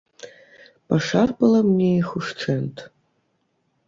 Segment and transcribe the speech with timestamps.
[0.93, 2.75] Пашарпала мне іх ушчэнт.